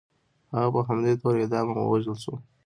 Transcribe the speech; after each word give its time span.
هغه 0.53 0.69
په 0.75 0.79
همدې 0.87 1.13
تور 1.21 1.35
اعدام 1.41 1.67
او 1.71 1.81
ووژل 1.87 2.15
شو. 2.23 2.35